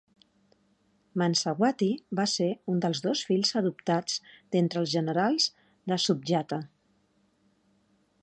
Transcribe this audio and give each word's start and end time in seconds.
Mansa 1.21 1.51
Wati 1.63 1.89
va 2.19 2.25
ser 2.31 2.47
un 2.75 2.79
dels 2.85 3.03
dos 3.07 3.21
fills 3.31 3.53
adoptats 3.61 4.17
d'entre 4.55 4.83
els 4.83 4.93
generals 4.95 5.49
de 5.93 5.99
Sundjata. 6.07 6.61